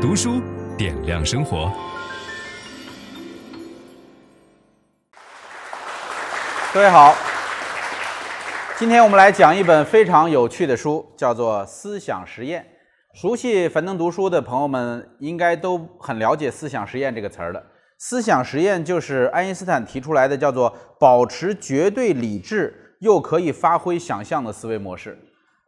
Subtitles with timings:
[0.00, 0.40] 读书
[0.78, 1.70] 点亮生活。
[6.72, 7.14] 各位好，
[8.78, 12.66] 今天我们来讲一本非常有趣的书，叫做《思想实验》。
[13.20, 17.62] 熟悉樊登读书的朋友们应该都很了解“思想实验”这个词儿了。
[17.98, 25.18] 思想实验就是爱因斯坦提出来的，叫做保持绝对理智又可以发挥想象的思维模式。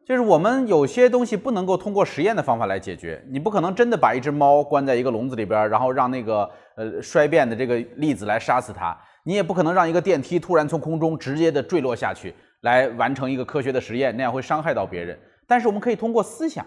[0.04, 15.16] 就是我们有些东西不能够通过实验的方法来解决，你不可能真的把一只猫关在一个笼子里边，然后让那个呃衰变的这个粒子来杀死它；你也不可能让一个电梯突然从空中直接的坠落下去，来完成一个科学的实验，那样会伤害到别人。
[15.46, 16.66] 但是我们可以通过思想，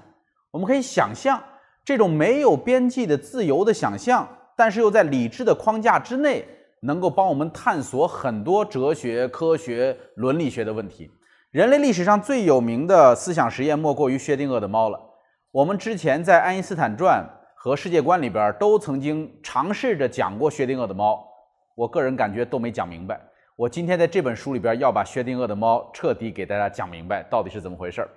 [0.51, 1.41] 我们可以想象
[1.83, 6.45] 这种没有边际的自由的想象，但是又在理智的框架之内，
[6.83, 11.11] 能够帮我们探索很多哲学、科学、伦理学的问题。
[11.55, 14.99] 人类历史上最有名的思想实验莫过于薛定谔的猫了。
[15.51, 17.23] 我们之前在《爱因斯坦传》
[17.55, 21.25] 和世界观里边都曾经尝试着讲过薛定谔的猫，
[21.73, 23.17] 我个人感觉都没讲明白。
[23.55, 28.09] 我今天在这本书里边要把薛定谔的猫彻底给大家讲明白，到底是怎么回事儿。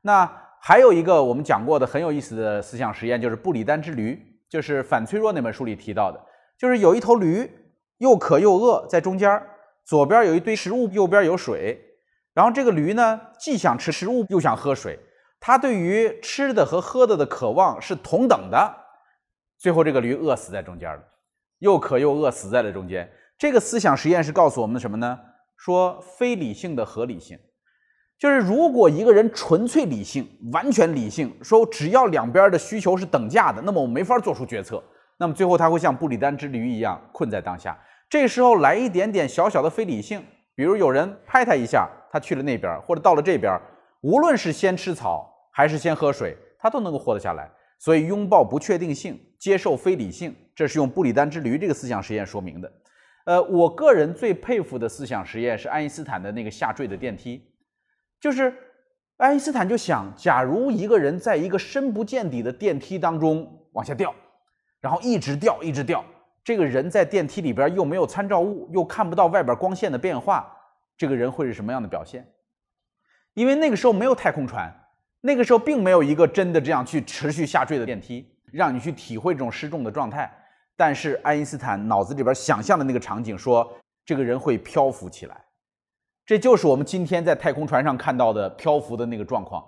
[0.00, 0.26] 那
[0.62, 4.18] 还有一个我们讲过的很有意思的思想实验，就是布里丹之驴，
[4.48, 6.18] 就是反脆弱那本书里提到的，
[6.58, 7.46] 就是有一头驴
[7.98, 9.38] 又渴又饿，在中间，
[9.84, 11.82] 左边有一堆食物，右边有水。
[12.36, 14.98] 然后这个驴呢，既想吃食物又想喝水，
[15.40, 18.76] 它对于吃的和喝的的渴望是同等的。
[19.56, 21.02] 最后这个驴饿死在中间了，
[21.60, 23.10] 又渴又饿死在了中间。
[23.38, 25.18] 这个思想实验是告诉我们什么呢？
[25.56, 27.38] 说非理性的合理性，
[28.18, 34.84] 就是如果一个人纯粹理性、完全理性，说只要两边的需求是等价的，那么我没法做出决策。
[35.16, 37.82] 那么最后他会像布里丹之驴一样困在当下。
[38.10, 40.22] 这时候来一点点小小的非理性，
[40.54, 41.88] 比如有人拍他一下。
[42.16, 43.60] 他去了那边，或者到了这边，
[44.00, 47.50] 无论是先吃草还是先喝水，他都能够活得下来。
[47.78, 52.72] 所以，拥抱不确定性，接受非理性，这是用布里丹之驴这个思想实验说明的。
[53.26, 57.42] 呃，我个人最佩服的思想实验是爱因斯坦的那个下坠的电梯，
[58.18, 58.50] 就是
[59.18, 64.14] 爱因斯坦就想，假如一个人在一个深不见底的电梯当中往下掉，
[64.80, 66.02] 然后一直掉，一直掉，
[66.42, 70.55] 这个人在电梯里边又没有参照物，又看不到外边光线的变化。
[70.96, 72.26] 这个人会是什么样的表现？
[73.34, 74.72] 因为那个时候没有太空船，
[75.20, 80.32] 那个时候并没有一个真的这样去持续下坠的电梯，让你去体会这种失重的状态。
[80.74, 83.70] 但是爱因斯坦脑子里边想象的那个场景，说
[84.04, 85.38] 这个人会漂浮起来，
[86.24, 89.62] 这就是我们今天在太空船上看到的漂浮的那个状况。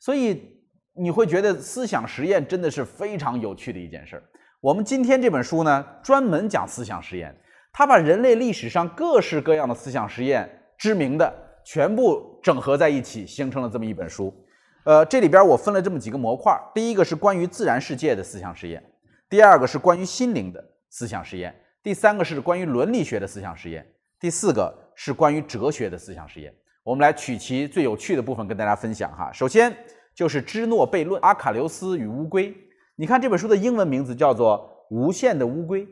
[0.00, 0.60] 所以
[0.94, 4.22] 你会觉得思想实验真的是非常有趣的一件事儿。
[4.60, 7.36] 我们今天这本书呢，专门讲思想实验，
[7.72, 10.58] 它把人类历史上各式各样的思想实验。
[10.82, 11.32] 知名的
[11.62, 14.34] 全部整合在一起，形成了这么一本书。
[14.82, 16.60] 呃，这里边我分了这么几个模块。
[16.74, 18.82] 第一个是关于自然世界的思想实验，
[19.30, 20.60] 第二个是关于心灵的
[20.90, 21.54] 思想实验，
[21.84, 23.86] 第三个是关于伦理学的思想实验，
[24.18, 26.52] 第四个是关于哲学的思想实验。
[26.82, 29.30] 我们来取其最有趣的部分跟大家分享哈。
[29.32, 29.72] 首先
[30.16, 32.52] 就是芝诺悖论，阿卡琉斯与乌龟。
[32.96, 35.86] 你看这本书的英文名字叫做《无限的乌龟》。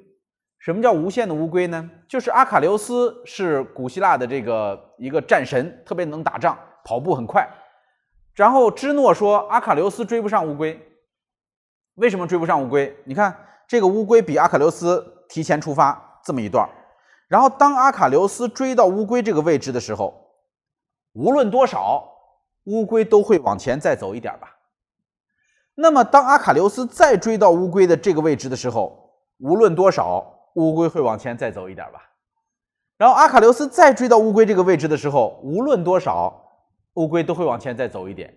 [0.60, 1.91] 什么叫无限的乌龟呢？
[2.06, 7.48] 就是阿卡琉斯是古希腊的这个一个战神，特别能打仗，跑步很快。
[8.34, 10.78] 然后芝诺说阿卡琉斯追不上乌龟，
[11.94, 12.94] 为什么追不上乌龟？
[13.06, 13.34] 你看
[13.66, 16.69] 这个乌龟比阿卡琉斯提前出发这么一段，
[17.26, 20.12] 然后当阿卡琉斯追到乌龟这个位置的时候，
[21.15, 22.06] 无论多少，
[22.65, 24.59] 乌龟都会往前再走一点吧。
[25.75, 30.37] 那么当阿卡琉斯再追到乌龟的这个位置的时候，无论多少。
[30.60, 32.10] 乌龟会往前再走一点吧，
[32.98, 36.44] 然后阿卡琉斯再追到乌龟这个位置的时候，无论多少，
[36.94, 38.37] 乌龟都会往前再走一点，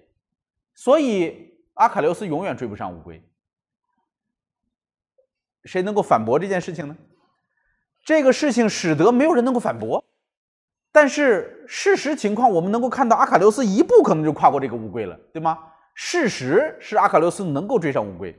[0.74, 3.22] 所以阿卡琉斯永远追不上乌龟。
[5.66, 6.96] 谁能够反驳这件事情呢？
[8.06, 10.04] 这个事情使得没有人能够反驳，
[10.92, 15.60] 但是事实情况我们能够看到，阿卡琉斯一步可能就跨过这个乌龟了，对吗？
[15.94, 18.36] 事实是阿卡琉斯能够追上乌龟，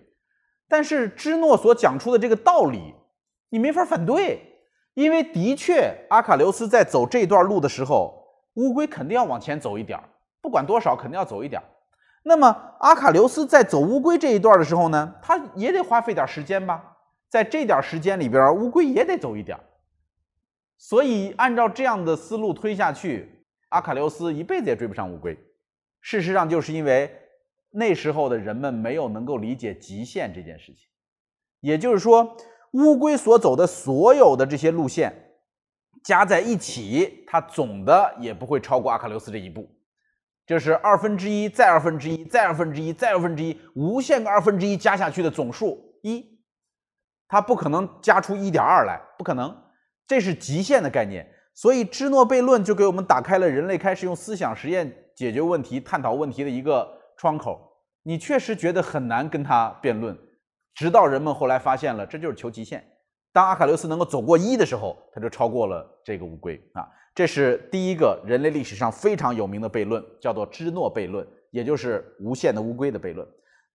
[0.68, 2.94] 但是芝诺所讲出的这个道理。
[3.50, 4.40] 你没法反对，
[4.94, 8.24] 因为的确，阿卡琉斯在走这段路的时候，
[8.54, 10.00] 乌龟肯定要往前走一点，
[10.40, 11.62] 不管多少，肯定要走一点。
[12.24, 16.96] 那么，阿卡琉斯在走乌龟这一段的时候呢，他也得花费点时间吧？
[17.28, 19.58] 在这点时间里边，乌龟也得走一点。
[20.78, 25.38] 所以，按照这样的思路推下去，阿卡琉斯一辈子也追不上乌龟。
[26.00, 27.14] 事实上，就是因为
[27.70, 30.88] 那时候的人们没有能够理解极限这件事情，
[31.60, 32.36] 也就是说。
[32.74, 35.36] 乌龟所走的所有的这些路线
[36.02, 39.68] 加在一起，它总的也不会超过阿喀琉斯这一步，
[40.44, 46.38] 这是二分之一再二分之一再二分之一再二分之一，无限个二分之一加下去的总数一，
[47.28, 49.56] 它不可能加出一点二来，不可能，
[50.06, 51.26] 这是极限的概念。
[51.54, 56.86] 所以芝诺悖论就给我们打开了人类开始用思想实验解决问题、探讨问题的一个
[57.16, 57.78] 窗口。
[58.02, 60.18] 你确实觉得很难跟他辩论，
[60.74, 62.84] 直到人们后来发现了这就是求极限。
[63.32, 66.86] 当阿喀琉斯能够走过一的时候，他就超过了这个乌龟啊。
[67.14, 73.26] 这是第一个人类历史上非常有名的悖论，叫做芝诺悖论，也就是无限的乌龟的悖论。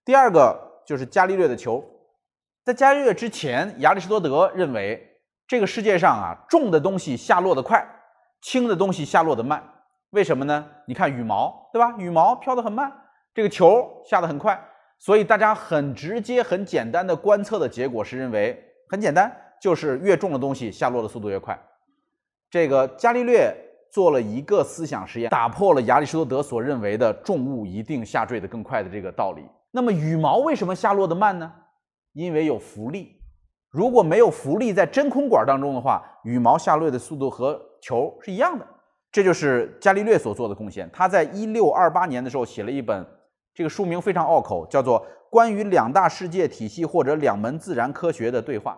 [0.03, 1.83] 第二个就是伽利略的球，
[2.63, 5.05] 在伽利略之前，亚里士多德认为。
[5.47, 7.83] 这个世界上啊，重的东西下落得快，
[8.39, 9.67] 轻的东西下落得慢。
[10.11, 10.63] 为什么呢？
[10.85, 11.95] 你看羽毛，对吧？
[11.97, 12.95] 羽毛飘得很慢，
[13.33, 14.63] 这个球下得很快。
[14.99, 21.57] 所以大家很直接、很简单的观测的结果是认为，很简单，就是越重的东西下落的速度越快。
[22.51, 23.55] 这个伽利略
[23.91, 29.43] 做了一个思想实验，打破了亚里士多德所认为的重物一定下坠得更快的这个道理。
[29.71, 31.51] 那么羽毛为什么下落得慢呢？
[32.13, 33.15] 因为有浮力。
[33.69, 38.67] 如果没有浮力在真空管当中的话，羽毛下落的速度和球是一样的。
[39.11, 40.89] 这就是伽利略所做的贡献。
[40.91, 43.05] 他在一六二八年的时候写了一本，
[43.59, 48.71] 这个书名非常拗口，叫做《关于两大世界体系或者两门自然科学的对话》，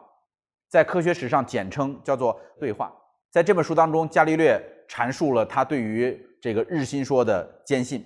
[0.71, 2.87] 在科学史上简称叫做《对话》。
[3.29, 8.03] 在这本书当中，伽利略阐述了他对于这个日心说的坚信。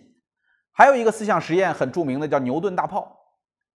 [0.74, 3.10] 还有一个思想实验很著名的，叫牛顿大炮，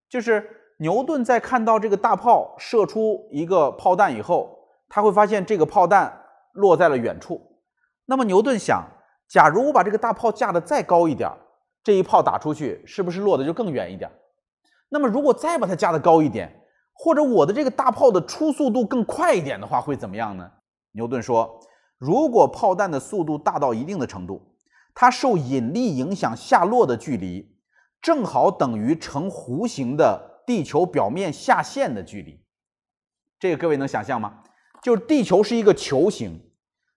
[0.10, 0.58] 就是。
[0.82, 4.58] 牛顿在看到这个大炮射出一个炮弹以后，
[4.88, 6.22] 他会发现这个炮弹
[6.54, 7.42] 落在了远处。
[8.06, 8.82] 那么牛顿想，
[9.30, 11.38] 假如我把这个大炮架得再高一点儿，
[11.84, 14.12] 这一炮打出去是不是落得就更远一点？
[14.90, 20.52] 那么如果再把它架得高一点，或者我的这个大炮的初速度更快一点的话，会怎么样呢？
[20.92, 21.60] 牛顿说，
[21.98, 24.56] 如果炮弹的速度大到一定的程度，
[24.94, 27.56] 它受引力影响下落的距离，
[28.02, 30.28] 正好等于呈弧形的。
[30.50, 32.44] 地球表面下陷的距离，
[33.40, 34.42] 这个各位能想象吗？
[34.82, 36.42] 就是地球是一个球形，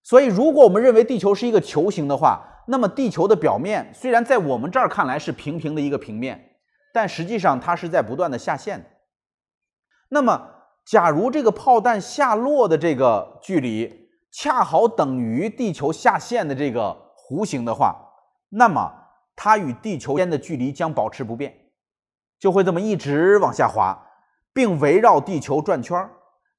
[0.03, 6.57] 所以如果我们认为地球是一个球形的话，那么地球的表面虽然在我们这儿看来是平平的一个平面，
[6.95, 8.87] 但实际上它是在不断的下陷的。
[10.11, 10.49] 那么，
[10.85, 17.97] 假如这个炮弹下落的这个距离恰好等于地球下陷的这个弧形的话，
[18.51, 18.93] 那么
[19.35, 21.55] 它与地球间的距离将保持不变。
[22.39, 24.07] 就会这么一直往下滑，
[24.53, 26.11] 并围绕地球转圈儿。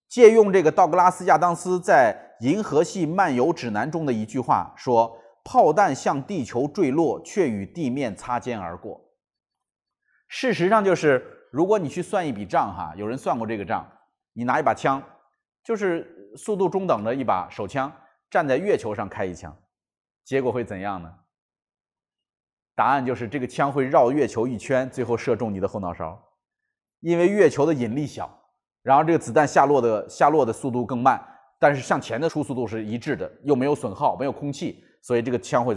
[0.08, 9.02] 借用这个道格拉斯·亚当斯在《银河系漫游指南》中的一句话说：“炮弹向地球坠落，却与地面擦肩而过。”
[10.28, 13.88] 事实上，就是如果你去算一笔账，哈，有人算过这个账，
[14.34, 15.04] 你拿一把枪，
[15.64, 17.92] 就是速度中等的一把手枪，
[18.30, 19.56] 站在月球上开一枪，
[20.24, 21.14] 结果会怎样呢？
[22.76, 26.20] 答案就是这个枪会绕月球一圈，最后射中你的后脑勺，
[27.02, 28.44] 因为月球的引力小，
[28.82, 31.24] 然后这个子弹下落的下落的速度更慢，
[31.60, 35.76] 但是向前的初速度是一致的，又没有损耗，没有空气，所以这个枪会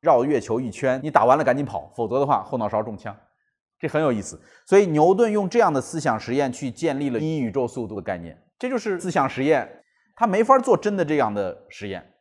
[0.00, 1.00] 绕月球一圈。
[1.02, 3.16] 你打完了赶紧跑，否则的话后脑勺中枪，
[3.80, 4.40] 这很有意思。
[4.64, 9.82] 所以牛顿用这样的思想实验去建立了一宇宙速度的概念，这就是思想实验，
[10.14, 12.12] 他没法做真的这样的实验。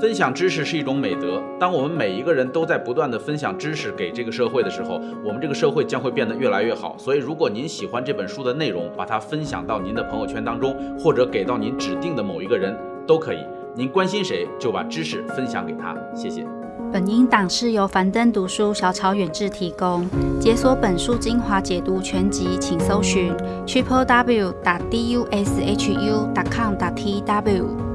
[0.00, 1.42] 分享知识是一种美德。
[1.58, 4.94] 当我们每一个人都在不断地分享知识给这个社会的时候，
[5.24, 6.96] 我们这个社会将会变得越来越好。
[6.96, 13.44] 所以，如果您喜欢这本书的内容，把它分享到您的朋友圈当中，或者给到您指定的某一个人都可以。
[13.74, 15.96] 您关心谁，就把知识分享给他。
[16.14, 16.46] 谢谢。
[16.90, 20.08] 本音档是由樊登读书小草远志提供。
[20.40, 23.32] 解锁本书精华解读全集，请搜寻
[23.66, 27.87] triple w 打 d u s h u 打 com 打 t w。